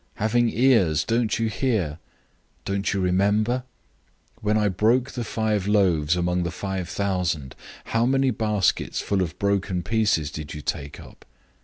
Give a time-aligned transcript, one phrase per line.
[0.15, 1.99] Having ears, don't you hear?
[2.65, 3.61] Don't you remember?
[4.37, 9.21] 008:019 When I broke the five loaves among the five thousand, how many baskets full
[9.21, 11.23] of broken pieces did you take up?"